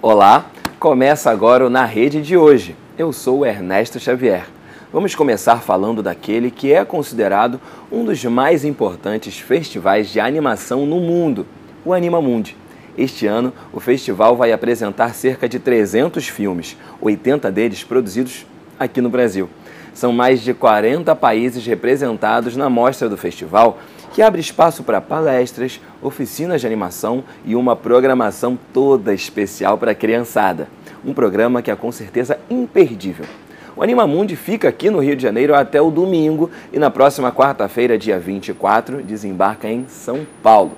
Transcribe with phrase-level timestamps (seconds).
[0.00, 0.48] Olá,
[0.78, 2.76] começa agora o Na Rede de hoje.
[2.96, 4.46] Eu sou Ernesto Xavier.
[4.92, 7.60] Vamos começar falando daquele que é considerado
[7.90, 11.44] um dos mais importantes festivais de animação no mundo,
[11.84, 12.56] o Anima Mundi.
[12.96, 18.46] Este ano, o festival vai apresentar cerca de 300 filmes, 80 deles produzidos
[18.78, 19.50] aqui no Brasil.
[19.98, 23.80] São mais de 40 países representados na mostra do festival,
[24.14, 29.96] que abre espaço para palestras, oficinas de animação e uma programação toda especial para a
[29.96, 30.68] criançada.
[31.04, 33.26] Um programa que é com certeza imperdível.
[33.74, 37.98] O Animamundi fica aqui no Rio de Janeiro até o domingo e na próxima quarta-feira,
[37.98, 40.76] dia 24, desembarca em São Paulo.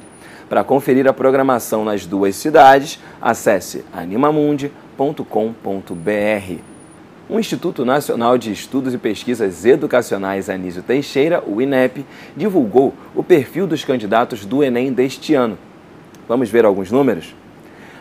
[0.49, 6.70] Para conferir a programação nas duas cidades, acesse animamundi.com.br.
[7.33, 12.05] O Instituto Nacional de Estudos e Pesquisas Educacionais Anísio Teixeira, o INEP,
[12.37, 15.57] divulgou o perfil dos candidatos do Enem deste ano.
[16.27, 17.33] Vamos ver alguns números?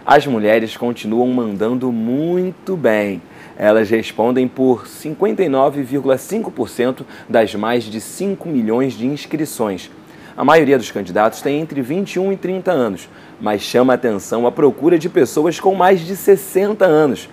[0.04, 3.22] As mulheres continuam mandando muito bem.
[3.56, 9.92] Elas respondem por 59,5% das mais de 5 milhões de inscrições.
[10.36, 13.08] A maioria dos candidatos tem entre 21 e 30 anos,
[13.40, 17.30] mas chama atenção a procura de pessoas com mais de 60 anos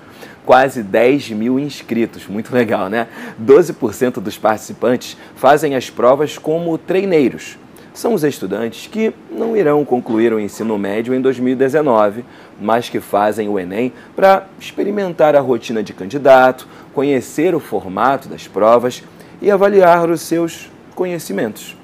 [0.46, 2.26] quase 10 mil inscritos.
[2.26, 3.08] Muito legal, né?
[3.44, 7.58] 12% dos participantes fazem as provas como treineiros.
[7.92, 12.24] São os estudantes que não irão concluir o ensino médio em 2019,
[12.60, 18.46] mas que fazem o Enem para experimentar a rotina de candidato, conhecer o formato das
[18.46, 19.02] provas
[19.40, 21.74] e avaliar os seus conhecimentos.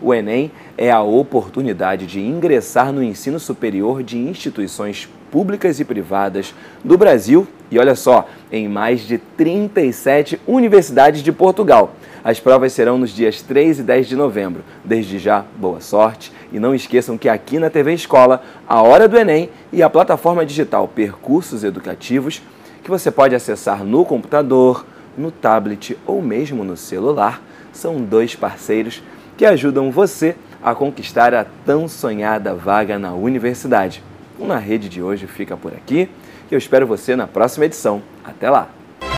[0.00, 6.54] O Enem é a oportunidade de ingressar no ensino superior de instituições públicas e privadas
[6.84, 11.92] do Brasil e olha só, em mais de 37 universidades de Portugal.
[12.24, 14.62] As provas serão nos dias 3 e 10 de novembro.
[14.84, 19.18] Desde já, boa sorte e não esqueçam que aqui na TV Escola, a Hora do
[19.18, 22.40] Enem e a plataforma digital Percursos Educativos,
[22.82, 24.86] que você pode acessar no computador,
[25.16, 27.42] no tablet ou mesmo no celular,
[27.72, 29.02] são dois parceiros
[29.38, 34.02] que ajudam você a conquistar a tão sonhada vaga na universidade.
[34.36, 36.10] O Na Rede de hoje fica por aqui
[36.50, 38.02] e eu espero você na próxima edição.
[38.24, 38.77] Até lá!